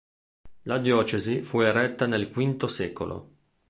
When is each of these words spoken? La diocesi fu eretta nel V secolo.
La 0.63 0.79
diocesi 0.79 1.43
fu 1.43 1.59
eretta 1.59 2.07
nel 2.07 2.27
V 2.31 2.65
secolo. 2.65 3.29